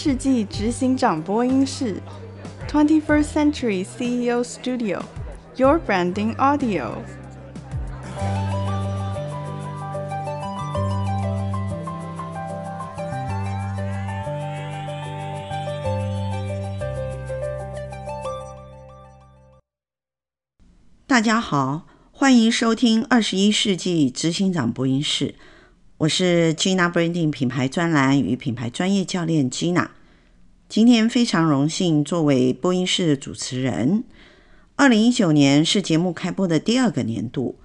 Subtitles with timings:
[0.00, 2.00] 世纪执行长播音室
[2.68, 6.92] ，Twenty First Century CEO Studio，Your Branding Audio。
[21.08, 25.34] 大家好，欢迎收听二十一世纪执行长播音室。
[25.98, 29.88] 我是 Gina Branding 品牌专栏与品牌专业教练 Gina。
[30.68, 34.04] 今天非常荣幸作为播音室的主持人。
[34.76, 37.58] 二零一九年是节目开播的第二个年度，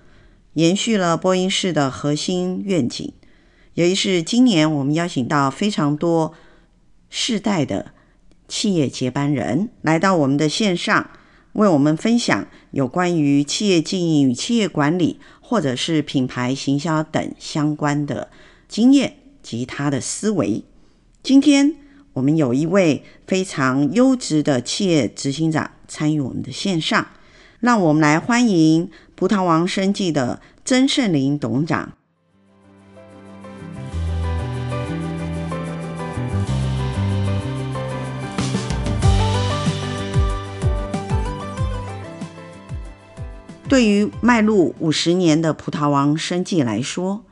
[0.54, 3.14] 延续了播音室的核心愿景。
[3.76, 6.34] 由于是今年我们邀请到非常多
[7.12, 7.94] 世代的
[8.48, 11.12] 企业接班人来到我们的线上。
[11.54, 18.30] 为我们分享有关于企业经营与企业管理，或者是品牌行销等相关的
[18.68, 20.64] 经验及他的思维。
[21.22, 21.76] 今天
[22.14, 27.08] 我们有一位非常优质的企业执行长参与我们的线上，
[27.60, 31.94] 让我们来欢迎葡萄王生技的曾圣林董事长。
[43.74, 47.26] 对于迈入五十年的葡萄王生计来说，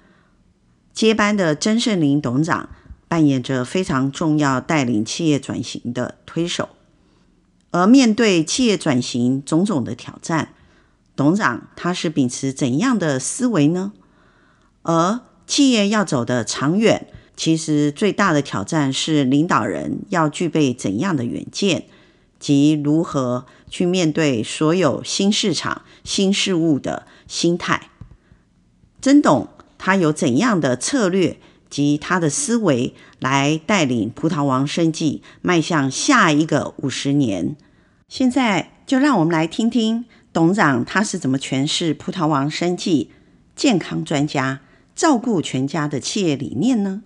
[0.92, 2.68] 接班的曾圣麟董事长
[3.08, 6.70] 扮演着非常重要带领企业转型的推手。
[7.70, 10.56] 而面对企业转型种种的挑战，
[11.16, 13.92] 董事长他是秉持怎样的思维呢？
[14.82, 17.06] 而企业要走得长远，
[17.38, 21.86] 其实最大的挑战是领导人要具备怎样的远见？
[22.40, 27.90] 及如何去面对所有新市场、新事物的心态，
[29.02, 29.48] 曾董
[29.80, 31.38] 他有怎样的策略
[31.70, 37.56] 及他的思维来带领葡萄王生技迈向下一个五十年？
[38.10, 43.10] 现在就让我们来听听董长他是怎么诠释葡萄王生技
[43.56, 44.60] 健康专家、
[44.94, 47.04] 照顾全家的企业理念呢？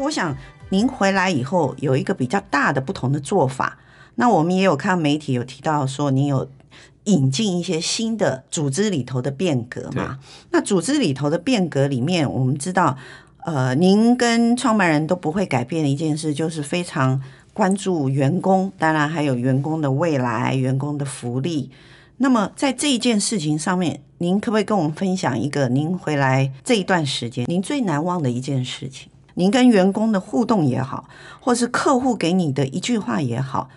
[0.00, 0.36] 我想，
[0.70, 3.78] 您回来以后有一个比较大的不同的做法。
[4.16, 6.48] 那我们也有看媒体有提到说，您有
[7.04, 10.18] 引进一些新的组织里头的变革嘛？
[10.50, 12.96] 那组织里头的变革里面，我们知道，
[13.44, 17.22] 呃，您跟创办人都不会改变的一件事，就是非常
[17.54, 21.70] 关注员工，当然还有员工的未来、员工的福利。
[22.18, 29.08] 那么在这一件事情上面，您可不可以跟我们分享一个您回来这一段时间您最难忘的一件事情？
[29.40, 31.08] 您跟员工的互动也好，
[31.40, 33.70] 或是客户给你的一句话也好，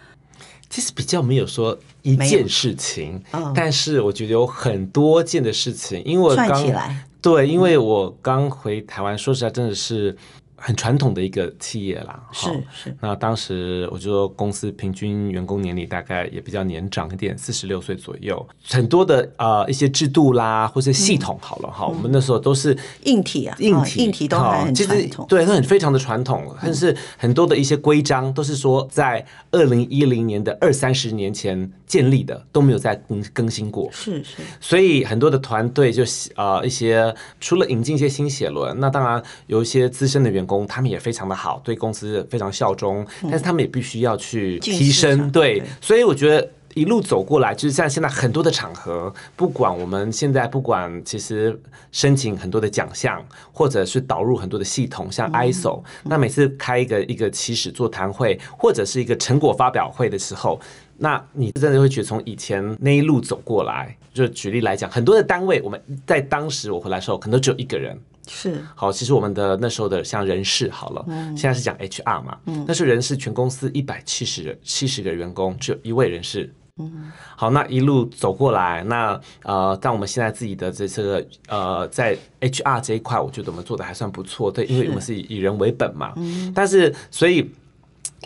[0.69, 10.17] 其实比较没有说一件事情，嗯、但是我觉得有很多件的事情，因为我刚算起来对，因为我刚回台湾，说实在真的是。
[10.65, 12.95] 很传统的一个企业啦，是是。
[13.01, 18.47] 那当时我就说，公司平均员工年龄大概也比较年长一点，四十六岁左右。
[18.69, 26.55] 很多的呃一些制度啦，或是系统好了哈、嗯，我们那时候都是硬体啊，硬体、哦、硬体都还很传统，对，都很非常的传统。
[26.61, 33.89] 但是很多的一些规章都是说，在二零一零年的二三十年前建立的，都没有再更更新过。
[33.91, 34.37] 是是。
[34.61, 36.03] 所以很多的团队就
[36.37, 40.52] 呃一些除了引进一些新血轮，那当然有一些资深的员工。
[40.67, 51.59] 他们也非常的好，对公司非常效忠，但是他们也必须要去提升，对，所以我觉得一路走过来，就是像现在很多的场合，不管我们现在不管，其实
[51.91, 60.59] 申请很多的奖项，或者是导入很多的系统，像 ISO，那每次开一个一个起始座谈会，或者是一个成果发表会的时候，
[60.97, 67.95] 那你真的会觉得从以前那一路走过来，就举例来讲，很多的单位，我们在当时我回来的时候，可能只有一个人。
[68.27, 68.63] 是。
[68.75, 76.53] 好，其实我们的那时候的像人事好了，嗯、现在是讲 HR 嘛，嗯、那是人事全公司一百七十人，七十个员工，只有一位人事。
[76.77, 87.51] 嗯，好，那一路走过来，那呃，但我们现在自己的这这个呃，在 HR 这一块，我觉得我们做的还算不错，对，因为我们是以以人为本嘛，嗯，但是所以。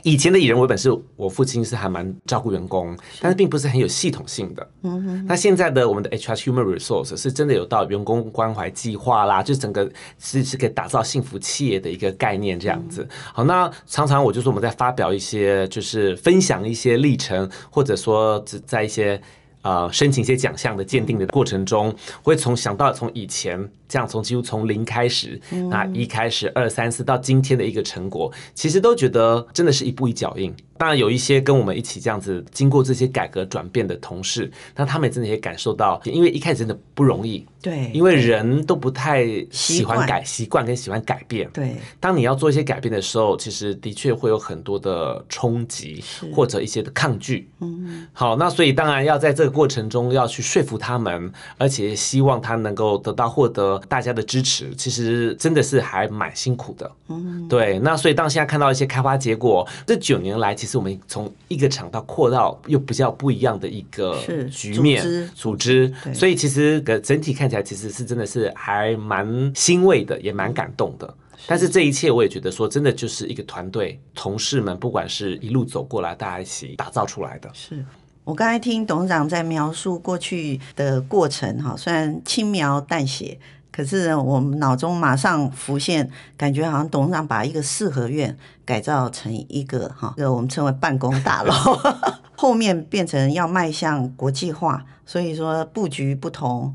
[0.04, 4.70] 以前的以人为本是我父亲是还蛮照顾员工，但是并不是很有系统性的。
[4.84, 5.26] 嗯哼。
[5.28, 9.90] 那现在的我们的 HR Human Resource 是真的有到员工关怀计划啦，就整个
[10.20, 13.08] 是是可以打造幸福企业的一个概念这样子。
[13.34, 19.22] 好，那常常我就说我们在发表一些就是分享一些历程，或者说在一些。
[19.68, 21.94] 呃，申请一些奖项的鉴定的过程中，
[22.24, 25.38] 会从想到从以前这样从几乎从零开始，
[25.70, 37.46] 那一开始二三四到今天的一个成果，其实都觉得真的是一步一脚印，当然有一些跟我们一起这样子经过这些改革转变的同事，那他们也真的也感受到，因为一开始真的不容易。
[37.62, 41.50] 对，因为人都不太喜欢改习惯跟喜欢改变。
[41.52, 46.02] 对，当你要做一些改变的时候，其实的确会有很多的冲击
[46.34, 47.50] 或者一些的抗拒。
[47.60, 56.90] 嗯，好，那所以当然要在这个过程中要去说服他们，而且希望他能够得到获得大家的支持，其实真的是还蛮辛苦的。
[57.10, 64.18] 嗯，对，那所以当现在看到一些开花结果，这九年来，其实我们从一个厂到扩到又比较不一样的一个
[64.52, 67.38] 局面组织，所以其实个整体。
[67.38, 71.14] 看起来其实是真的是还蛮欣慰的，也蛮感动的。
[71.46, 77.48] 但是这一切我也觉得说，真的就是一个团队，同事们不管是一路走过来，大家一起打造出来的。
[77.54, 77.86] 是
[78.24, 83.40] 我刚才听董事长在描述过去的过程哈，虽然轻描淡写，
[83.78, 88.36] 可是我们脑中马上浮现，感觉好像董事长把一个四合院
[88.66, 91.54] 改造成一个哈，这个我们称为办公大楼，
[92.36, 96.74] 后面变成要迈向国际化，所以说布局不同。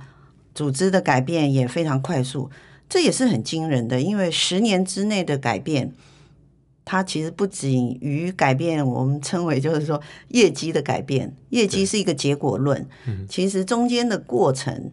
[0.55, 2.49] 组织的改变也非常快速，
[2.89, 4.01] 这也是很惊人的。
[4.01, 5.93] 因为十年之内的改变，
[6.85, 11.35] 它其实不仅于改变，我们称为就是说业绩的改变。
[11.49, 12.87] 业绩是一个结果论，
[13.29, 14.93] 其实中间的过程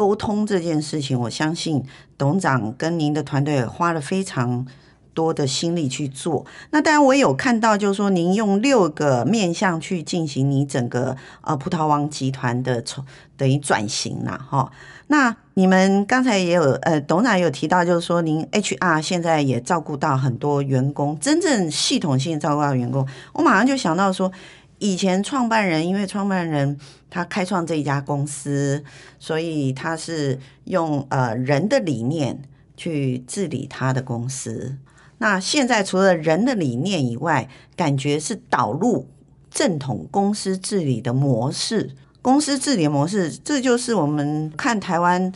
[0.00, 1.84] 沟通这件事情，我相信
[2.16, 4.66] 董事长跟您的团队花了非常
[5.12, 6.46] 多的心力去做。
[6.70, 13.04] 那当然，我有看到，就是说您用六个面向去进行你整个呃葡萄王集团的从
[13.36, 14.72] 等于转型了哈。
[15.08, 23.06] 那你们刚才也有呃，董事长有提到，就是说您 HR 现在也照顾到很多员工，真正系统性照顾到员工。
[23.34, 24.32] 我马上就想到说，
[24.80, 26.76] 以前创办人因为创办人
[27.08, 28.82] 他开创这一家公司，
[29.18, 32.42] 所以他是用呃人的理念
[32.76, 34.76] 去治理他的公司。
[35.18, 37.46] 那现在除了人的理念以外，
[37.76, 39.06] 感觉是导入
[39.50, 45.30] 正统公司治理的模式，公司治理模式，这就是我们看台湾，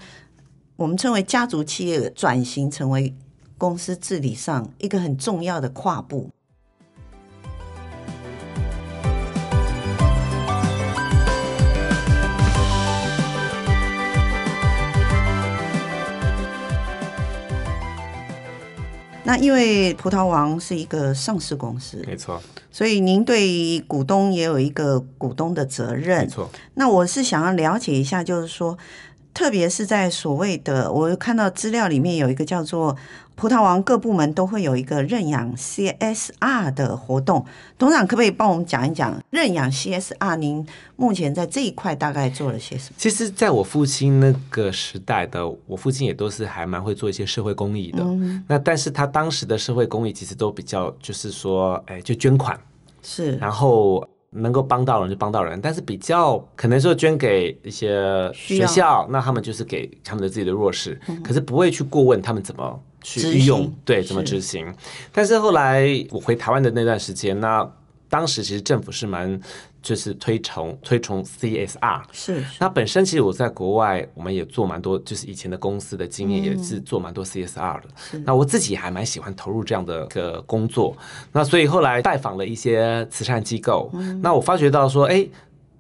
[0.77, 3.15] 我们称为家族企业转型成为
[3.59, 6.31] 公司治理上一个很重要的跨步。
[19.25, 22.41] 那因为葡萄王是一个上市公司，没错，
[22.71, 26.49] 所以您对股东也有一个股东的责任，没错。
[26.75, 28.79] 那我是想要了解一下，就是说。
[29.35, 32.97] 特别是在所谓的，我看到资料里面有一个叫做
[33.35, 37.45] 葡萄王各部门都会有一个认养 CSR 的活动，
[37.77, 40.37] 董事长可不可以帮我们讲一讲认养 CSR？
[40.37, 40.65] 您
[40.95, 42.95] 目前在这一块大概做了些什么？
[42.97, 48.05] 其实，在我父亲那个时代的，我父亲也都是还蛮会做一些社会公益的。
[48.05, 52.57] 嗯、那但是他当时的社会公益其实都比较就是说，哎，就捐款
[53.03, 54.09] 是，然后。
[54.35, 64.75] 能够帮到人就帮到人，但是比较可能说捐给一些学校，那他们就是给他们的自己的弱势，嗯，可是不会去过问他们怎么去运用，对，怎么执行。
[65.13, 67.67] 但是后来我回台湾的那段时间，那
[68.09, 69.41] 当时其实政府是蛮。
[69.85, 72.57] 就是推崇推崇 CSR，是，是。
[72.59, 77.89] 那本身其实我在国外，我们也做蛮多，就是以前的公司的经验也是做蛮多 CSR 的。
[77.95, 78.19] 是。
[78.21, 80.97] 那我自己还蛮喜欢投入这样的个工作。
[81.31, 85.29] 那所以后来拜访了一些慈善机构，嗯、那我发觉到说，哎，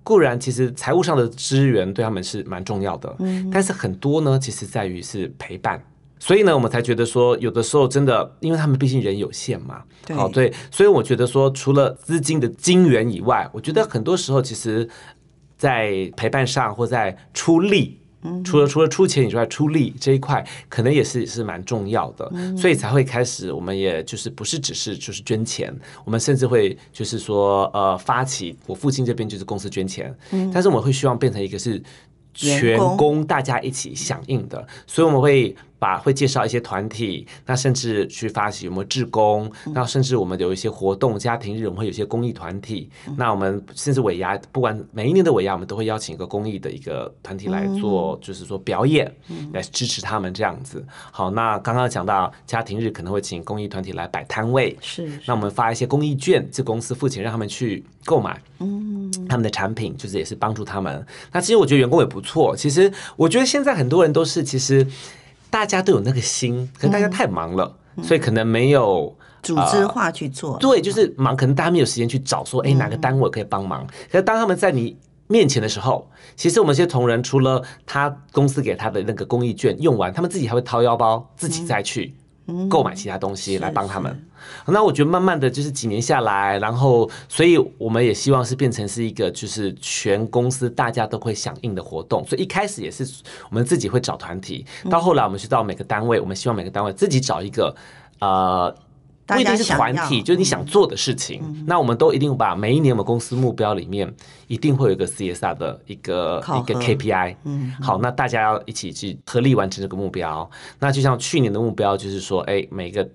[0.02, 5.82] 固然其实财务上的资源对他们是蛮重要的，嗯，但是很多呢，其实在于是陪伴。
[6.26, 14.88] 所以呢，我们才觉得说，有的时候真的，因为他们毕竟人有限嘛，对，好，对，所以我觉得说，除了资金的金源以外，我觉得很多时候其实，
[15.58, 31.82] 在陪伴上或在出力，嗯，除了除了出钱以外，出力这一块可能也是是蛮重要的，嗯，所以才会开始，我们也就是不是只是就是捐钱，我们甚至会就是说，呃，发起我父亲这边就是公司捐钱，嗯，但是我们会希望变成一个是
[32.32, 35.54] 全公大家一起响应的，所以我们会。
[35.84, 42.88] 把会介绍一些团体，那甚至去发起有没有志工，那甚至我们有一些活动，家庭日我们会有一些公益团体，
[43.18, 49.14] 那我们甚至尾牙，不管每一年的尾牙，我们都会邀请一个公益的一个团体来做，就是说表演，
[49.52, 50.82] 来支持他们这样子。
[51.10, 61.06] 好，那刚刚讲到家庭日可能会请公益团体来摆摊位，是，那我们发一些公益券，这公司付钱让他们去购买，嗯，他们的产品就是也是帮助他们。
[61.30, 64.86] 那其实我觉得员工也不错，其实我觉得现在很多人都是其实。
[65.54, 70.58] 大家都有那个心，可是大家太忙了，嗯、所以可能没有组织化去做、呃。
[70.58, 73.86] 对，就是忙，可能大家没有时间去找说，哎、欸，哪个单位可以帮忙、嗯？
[74.10, 74.96] 可是当他们在你
[75.28, 82.12] 面前的时候，其实我们这些同仁除了他公司给他的那个公益券用完，他们自己还会掏腰包，自己再去
[82.68, 84.26] 购买其他东西来帮他们。
[84.66, 92.24] 那我觉得慢慢的就是几年下来，然后所以我们也希望是变成是一个就是全公司大家都会响应的活动。
[92.26, 93.06] 所以一开始也是
[93.50, 97.74] 我们自己会找团体，到后来我们去到每个单位，我们希望每个单位自己找一个
[98.20, 98.74] 呃。
[99.26, 101.40] 不一定是团体，就是你想做的事情。
[101.44, 104.12] 嗯、那我们都一定把每一年我们公司目标里面
[104.46, 107.36] 一定会有一个 CSR 的一个一个 KPI。
[107.44, 110.48] 嗯，好，那大家要一起去合力完成这个目标。
[110.78, 113.08] 那就像去年的目标就是说，哎，每个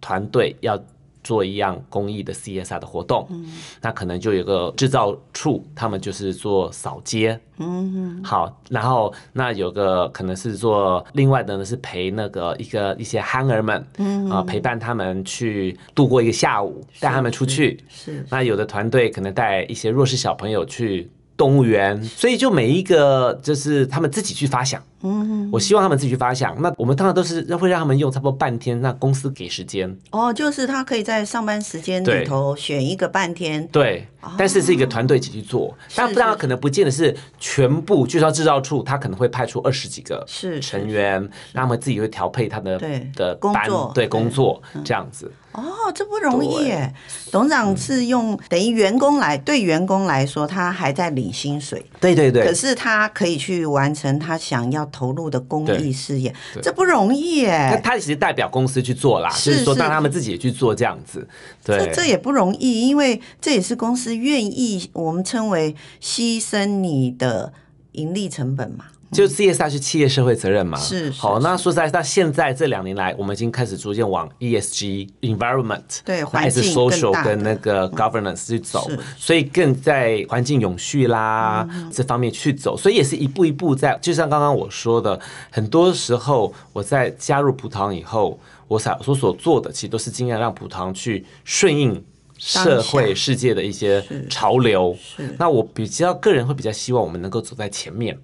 [0.00, 0.80] 团队要。
[1.22, 3.46] 做一样公益的 CSR 的活动，嗯，
[3.80, 14.30] 那可能就有个制造处，他们就是做扫街，嗯，好，然后那有个可能是做另外的呢，是陪那个一个一些憨儿们，嗯。
[14.30, 24.80] 啊，陪伴他们去度过一个下午，带他们出去，是，是，那有的团队可能带一些弱势小朋友去动物园，所以就每一个就是他们自己去发想。
[25.02, 26.60] 嗯，我希望他们自己去发想。
[26.60, 29.96] 那我们通常都是会让他们用差不多半天，那公司给时间。
[30.10, 33.66] 哦，就是他可以在上班时间里头选一个半天。
[33.68, 35.74] 对，但是是一个团队一起去做。
[35.94, 45.32] 但当然可能不见得是全部，就像制造处，他可能会派出二十几个是成员，那他们自己会调配他的对的工作，对工作这样子。
[45.52, 46.94] 哦，这不容易耶。
[47.32, 51.84] 董事长是用等于员工来，对员工来说，他还在领薪水。
[51.98, 52.46] 对对对。
[52.46, 54.89] 可是他可以去完成他想要。
[54.90, 57.70] 投入的公益事业，这不容易耶。
[57.72, 61.26] 那他其实代表公司去做啦，是，是，就是说让他们自己也去做这样子。
[61.64, 67.52] 对，这这也不容易，因为这也是公司愿意我们称为牺牲你的
[67.92, 68.84] 盈利成本嘛。
[69.12, 70.78] 就 CSR 是企业社会责任嘛？
[70.78, 71.20] 是，是。
[71.20, 83.98] 好，那说实在，到现在这两年来，我们已经开始逐渐往 ESG environment 对环境 social 跟那个 governance 去走，所以更在环境永续啦这方面去走，所以也是一步一步在。
[84.00, 85.18] 就像刚刚我说的，
[85.50, 88.38] 很多时候我在加入葡萄以后，
[88.68, 92.00] 我所所所做的，其实都是尽量让葡萄去顺应
[92.38, 94.96] 社会世界的一些潮流。
[95.36, 98.16] 那我比较个人会比较希望我们能够走在前面。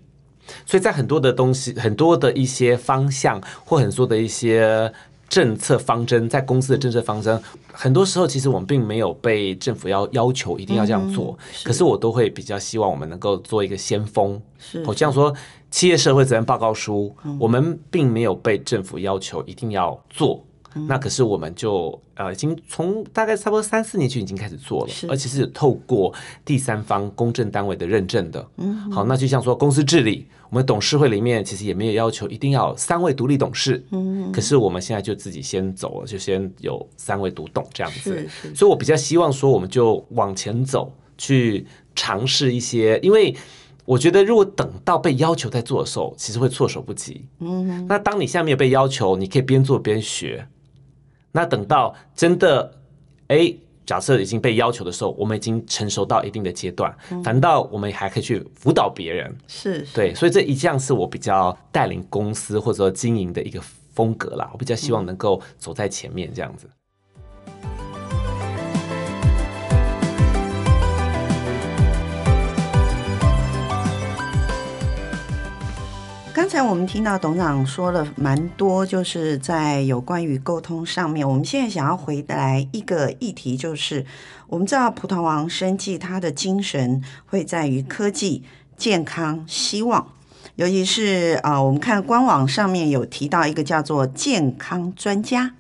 [0.65, 4.93] 所以在很多的东西，很多的一些方向，或很多的一些
[5.29, 7.41] 政策方针，在公司的政策方针，
[7.73, 11.37] 很多时候其实我们并没有被政府要要求一定要这样做。
[11.39, 14.41] 嗯、可是我都会比较希望我们能够做一个先锋。
[14.85, 15.35] 我这样说，
[15.71, 20.43] 企业社会责任报告书，我们并没有被政府要求一定要做。
[20.87, 26.13] 那可是我们就呃已经从大概差不多三四年就已经开始做了，而且是透过
[26.45, 28.47] 第三方公证单位的认证的。
[28.59, 33.85] 嗯，好，那就像说公司治理，我们董事会里面其实也没有要求一定要三位独立董事。
[33.91, 38.29] 嗯，可是我们现在就自己先走了，就先有三位独董这样子。
[38.55, 43.35] 所以我比较希望说，我们就往前走，去尝试一些，因为
[43.85, 47.25] 我觉得如果等到被要求在做的时候，其实会措手不及。
[47.41, 50.47] 嗯，那当你现在没有被要求，你可以边做边学。
[51.33, 52.73] 那等到真的，
[53.29, 53.55] 哎，
[53.87, 63.61] 假设已经被要求的时候，我们已经成熟到一定的阶段，反倒我们还可以去辅导别人，是，对，所以这一项是我比较带领公司或者说经营的一个
[63.95, 66.69] 风格啦，我比较希望能够走在前面这样子。
[76.47, 81.29] 刚才我们听到董事长说了蛮多，就是在有关于沟通上面。
[81.29, 84.07] 我们现在想要回来一个议题，就是
[84.47, 88.45] 我们知道葡萄王生技它的精神会在于科技、
[88.77, 90.07] 健康、希望，
[90.55, 95.57] 尤其是啊，我们看官网上面有提到一个叫做“健康专家”，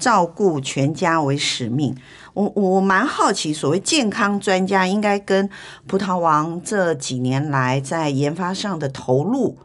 [0.00, 1.94] 照顾全家为使命。
[2.32, 5.50] 我我蛮好奇，所谓健康专家，应该跟
[5.86, 9.58] 葡萄王这几年来在研发上的投入。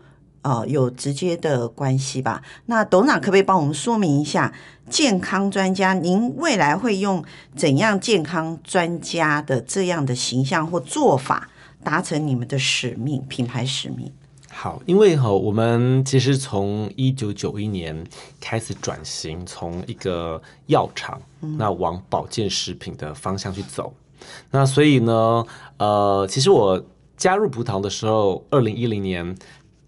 [0.47, 2.41] 哦，有直接的关系吧？
[2.67, 4.53] 那董事长可不可以帮我们说明一下，
[4.89, 7.21] 健康专家，您未来会用
[7.53, 11.49] 怎样健康专家的这样的形象或做法，
[11.83, 14.09] 达成你们的使命、品牌使命？
[14.47, 18.01] 好，因为哈，我们其实从一九九一年
[18.39, 23.93] 开始转型，从一个药厂，那往保健食品的方向去走。
[24.51, 25.45] 那所以呢，
[25.77, 26.81] 呃，其实我
[27.17, 29.35] 加入葡萄的时候，二零一零年。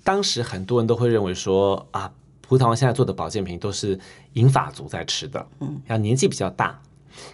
[0.03, 3.99] 当时很多人都会认为说啊，葡萄王现在做的保健品都是
[4.33, 6.79] 银发族在吃的，嗯，要年纪比较大。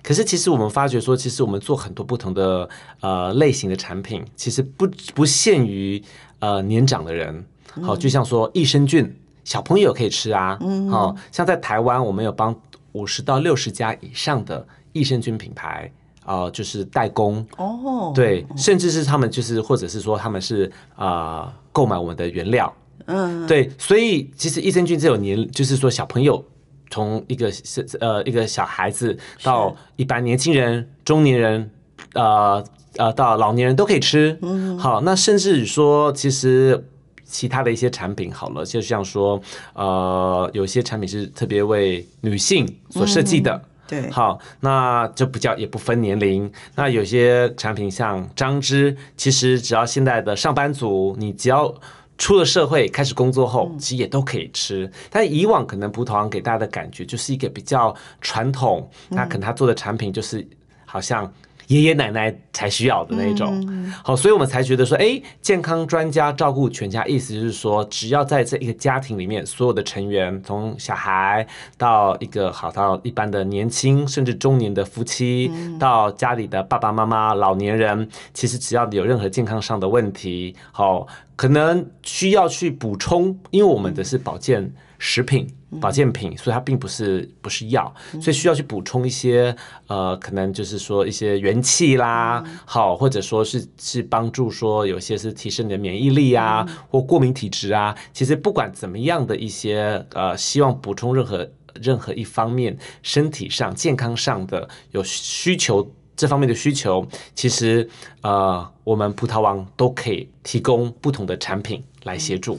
[0.01, 2.67] 可是其实我们发觉说，其实我们做很多不同的
[3.01, 6.01] 呃类型的产品，其实不不限于
[6.39, 7.45] 呃年长的人。
[7.83, 10.57] 好，就像说益生菌，小朋友可以吃啊。
[10.61, 12.55] 嗯，好，像在台湾，我们有帮
[12.93, 15.91] 五十到六十家以上的益生菌品牌
[16.25, 17.45] 啊、呃，就是代工。
[17.57, 21.05] 哦，对，甚至是他们就是或者是说他们是啊。
[21.05, 22.73] 呃购买我们的原料，
[23.07, 26.41] 嗯，对，所以其实益生菌这有年，就是说小朋友
[26.89, 31.69] 从一个是呃一个小孩子到一般年轻人、中年人，
[32.13, 32.63] 呃
[32.95, 34.39] 呃到老年人都可以吃。
[34.41, 36.81] 嗯，好，那甚至说其实。
[37.27, 39.41] 其他的一些产品好了，就像说，
[39.73, 46.51] 呃，有些产品是特别为女性所设计的，嗯、对，好，那就比较也不分年龄。
[46.75, 51.73] 那有些产品像张芝，其实只要现在的上班族，你只要
[52.17, 54.85] 出了社会开始工作后，其实也都可以吃。
[54.85, 60.45] 嗯、但以往可能葡萄糖给大家的感觉就是一个比较传统，那可能他做的产品就是
[60.85, 61.31] 好像。
[61.67, 71.45] 爷爷奶奶才需要的那种，好，所以我们才觉得说，哎，健康专家照顾全家，意思就是说，只要在这一个家庭里面，所有的成员，从小孩
[71.77, 85.47] 到一个好到一般的年轻甚至中年的夫妻，到家里的爸爸妈妈、老年人，其实只要有任何健康上的问题，好，可能需要去补充，因为我们的是保健食品。
[85.79, 89.55] 保健品，所以它并不是不是药，所以需要去补充一些
[89.87, 97.95] 呃，可能就是说一些元气啦，好，或者说是是帮助说有些是提升你的免疫力啊，或过敏体质啊。
[98.13, 101.49] 其实不管怎么样的一些呃，希望补充任何
[101.81, 107.89] 任何一方面身体上健康上的有需求这方面的需求，其实
[108.21, 112.57] 呃，我们葡萄王都可以提供不同的产品来协助。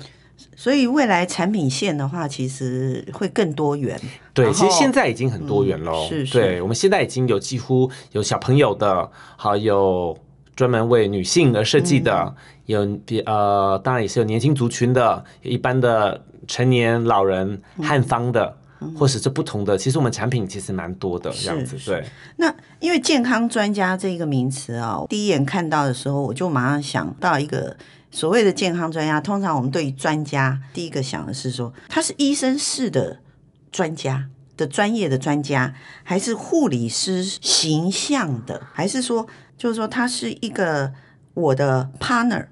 [0.57, 4.01] 所以未来产品线的话，其实会更多元。
[4.33, 6.07] 对，其实现在已经很多元喽。
[6.07, 6.33] 嗯、是是。
[6.33, 10.17] 对，我们现在已经有几乎有小朋友的，还有
[10.57, 19.76] 专门为女性而设计的，嗯、有比呃，当然也是有年轻族群的，一般的成年老人汉方的，嗯、或是这不同的。
[19.76, 21.76] 其实我们产品其实蛮多的，这样子。
[21.84, 22.04] 对。
[22.36, 27.76] 那因为健康专家这个名词啊，第一眼看到的时候，我就马上想到一个。
[28.12, 33.19] 所谓的健康专家，通常我们对于专家第一个想的是说，他是医生式的
[33.71, 39.26] 专家的专业的专家，还是护理师形象的，还是说
[39.58, 40.91] 就是说他是一个
[41.34, 42.47] 我的 partner，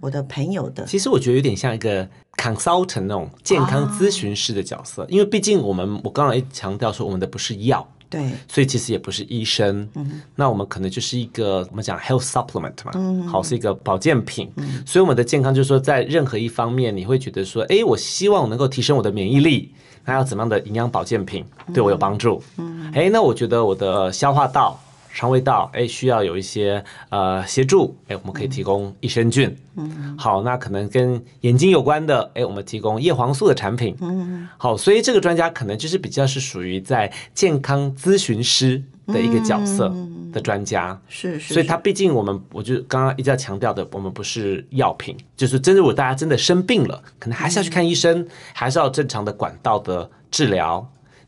[0.00, 0.84] 我的朋友的。
[0.84, 7.86] 其实我觉得有点像一个 consultant 那种健康咨询师的角色，哦、因为毕竟我们我刚刚也强调说，我们的不是药。
[8.10, 19.72] 对，所以其实也不是医生，嗯，那我们可能就是一个我们讲 health supplement 嘛，嗯，好，是一个保健品，嗯，所以我们的健康就是说，在任何一方面，你会觉得说，哎，我希望能够提升我的免疫力，
[20.04, 22.40] 那要怎么样的营养保健品对我有帮助？
[22.58, 24.78] 嗯，哎，那我觉得我的消化道。
[25.14, 29.56] 肠胃道，哎，需要有一些呃协助，哎，我们可以提供益生菌。
[29.76, 33.96] 嗯，好，那可能跟眼睛有关的，哎，我们提供叶黄素的产品。
[34.00, 39.94] 嗯，好，所以这个专家可能就是比较是属于在健康咨询师的一个角色
[40.32, 41.00] 的专家。
[41.08, 50.84] 是是，所以他毕竟我们，我就刚刚一直在强调的，我们不是药品，就是真的，如果大家真的生病了，可能还是要去看医生，还是要正常的管道的治疗。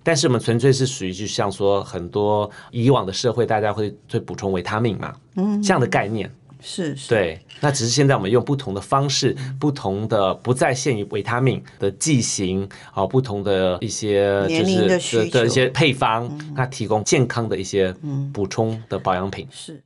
[0.06, 6.30] 但是我们纯粹是属于，就像说很多以往的社会，大家会会补充维他命嘛，嗯，这样的概念。
[6.60, 7.40] 是是，对。
[7.60, 14.64] 那只是现在我们用不同的方式，不同的不再限于维他命的剂型啊，不同的一些就
[15.00, 17.92] 是的一些配方，那提供健康的一些
[18.32, 19.48] 补充的保养品。
[19.50, 19.82] 是。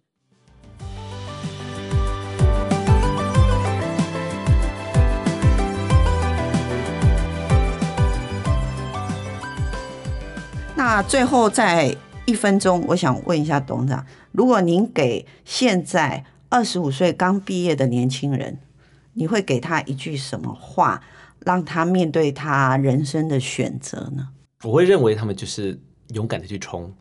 [10.92, 18.58] 那最后在一分钟，我想问一下董事长，如果您给现在二十五岁刚毕业的年轻人，
[19.12, 21.00] 你会给他一句什么话，
[21.46, 24.30] 让他面对他人生的选择呢？
[24.64, 26.92] 我会认为他们就是勇敢的去冲，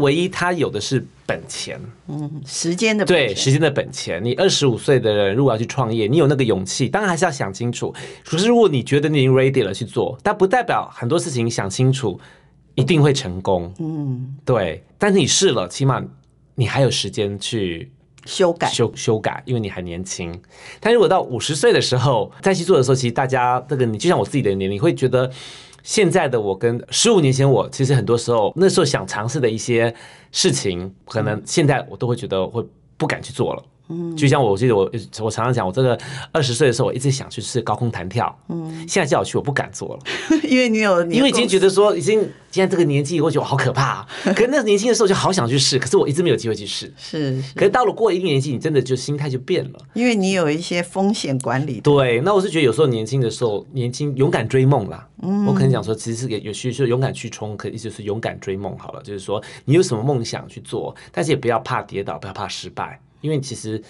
[0.00, 4.24] 唯一他有的是本钱，嗯，时间的本钱，对，时间的本钱。
[4.24, 7.94] 你二十五岁的人如果要去创业，你有那个勇气，当然还是要想清楚。
[8.24, 12.18] 可是如果你觉得你已经 ready 了去做，但不代表很多事情想清楚。
[12.74, 14.84] 一定会成功，嗯，对。
[14.98, 16.02] 但是你试了，起码
[16.54, 17.90] 你还有时间去
[18.24, 20.40] 修改、修修改，因为你还年轻。
[20.80, 25.30] 但如果到五十岁的时候再去做的时候，其实大家这个你就像我自己的年龄，会觉得
[25.82, 29.94] 现在的我跟十五年前我，其实很多时候那时候想尝试的一些
[30.30, 32.64] 事情，可能现在我都会觉得会
[32.96, 33.62] 不敢去做了。
[33.88, 34.90] 嗯，就像我记得我
[35.20, 35.98] 我常常讲，我这个
[36.30, 38.34] 二十岁的时候，我一直想去试高空弹跳。
[38.48, 40.00] 嗯，现在叫我去，我不敢做了，
[40.48, 44.08] 因为你有，因为已经觉得说，已经现在这个年纪，我觉得我好可怕啊。
[44.34, 46.92] 可是那年轻的时候就好想去试，可是我一直没有机会去试。
[46.96, 51.80] 是，可是到了过一定年纪，你真的就心态就变了，因为你有一些风险管理。
[51.80, 55.06] 对，那我是觉得有时候年轻的时候，年轻勇敢追梦啦。
[55.22, 59.02] 嗯，我可能讲说，其实是给有需求勇敢去冲，可以就是勇敢追梦好了。
[59.02, 63.82] 就是说，你有什么梦想去做，但是也不要怕跌倒，不要怕失败，因为其实。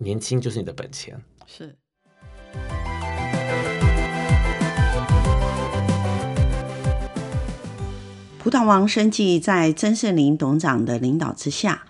[0.00, 1.20] 年轻就是你的本钱。
[1.44, 1.74] 是。
[8.38, 11.82] 葡萄王生技在曾盛林董事长的领导之下，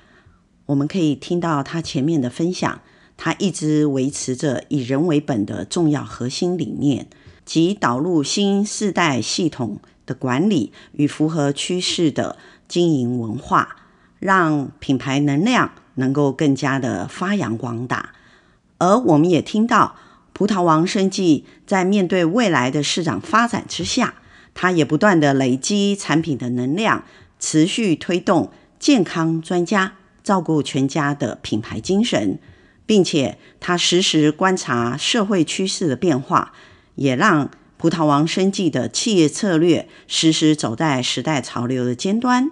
[0.64, 2.80] 我们可以听到他前面的分享，
[3.18, 7.08] 他一直维持着以人为本的重要核心理念，
[7.44, 13.76] 即导入新世代系统的管理与符合趋势的经营文化，
[14.18, 18.14] 让品牌能量能够更加的发扬光大。
[18.78, 19.96] 而我们也听到
[20.32, 24.14] 葡萄王生技在面对未来的市场发展之下，
[24.54, 27.04] 它也不断地累积产品的能量，
[27.38, 32.38] 持续推动健康专家照顾全家的品牌精神，
[32.86, 36.52] 并且它实时观察社会趋势的变化，
[36.94, 42.50] 也让葡萄王生技的企业策略时时走在时代潮流的尖端。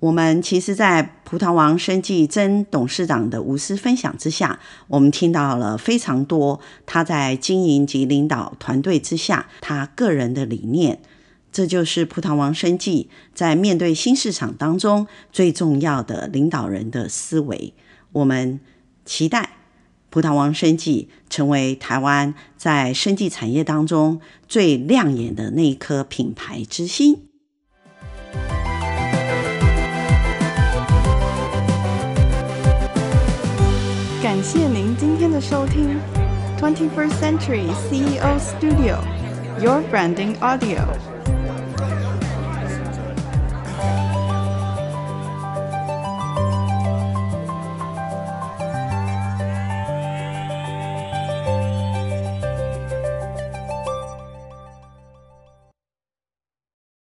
[0.00, 11.00] 我们其实，在葡萄王生计曾董事长的无私分享之下，我们听到了非常多他在经营及领导团队之下他个人的理念。
[11.50, 17.74] 这就是葡萄王生计在面对新市场当中最重要的领导人的思维。
[18.12, 18.60] 我们
[19.04, 19.50] 期待
[20.10, 27.27] 葡萄王生计成为台湾在生计产业当中最亮眼的那一颗品牌之星。
[35.37, 35.99] 的收听，
[36.59, 41.16] Twenty First Century CEO Studio，Your Branding Audio。